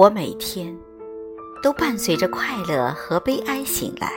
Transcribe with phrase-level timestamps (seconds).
[0.00, 0.74] 我每天
[1.62, 4.12] 都伴随着快乐和悲哀醒来。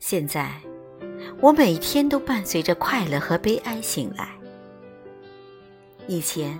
[0.00, 0.50] 现在
[1.40, 4.30] 我每天都伴随着快乐和悲哀醒来。
[6.08, 6.58] 以前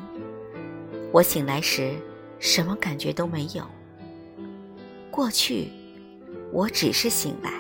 [1.13, 1.95] 我醒来时
[2.47, 3.67] 什么感觉都没有。
[5.11, 5.69] 过去，
[6.53, 7.51] 我只是醒来，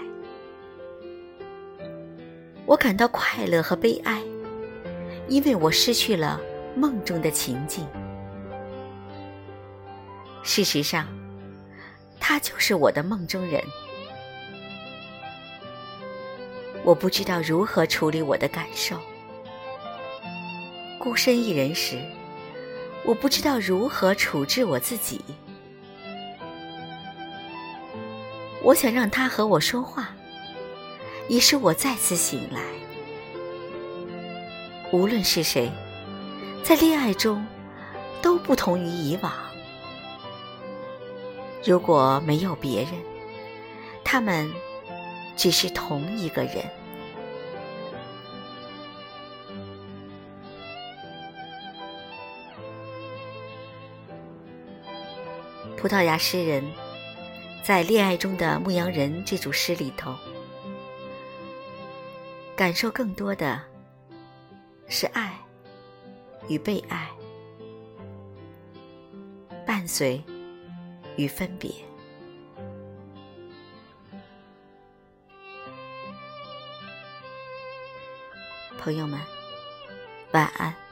[2.64, 4.22] 我感到快乐和悲哀，
[5.26, 6.40] 因为我失去了
[6.76, 7.84] 梦中的情境。
[10.44, 11.08] 事实上，
[12.20, 13.60] 他就是我的梦中人。
[16.84, 18.96] 我不知道如何处理我的感受。
[20.96, 22.00] 孤身一人时，
[23.06, 25.20] 我不知道如何处置我自己。
[28.62, 30.08] 我想让他和我说话，
[31.28, 32.60] 以使我再次醒来。
[34.90, 35.70] 无论是谁，
[36.64, 37.46] 在恋爱中
[38.20, 39.32] 都不同于以往。
[41.64, 42.92] 如果没有别人，
[44.02, 44.50] 他们
[45.36, 46.64] 只是同一个人。
[55.76, 56.64] 葡萄牙诗人
[57.62, 60.14] 在《恋爱中的牧羊人》这组诗里头，
[62.56, 63.60] 感受更多的
[64.88, 65.38] 是爱
[66.48, 67.08] 与被爱，
[69.66, 70.22] 伴随。
[71.18, 71.70] 与分别，
[78.78, 79.18] 朋友们，
[80.32, 80.85] 晚安。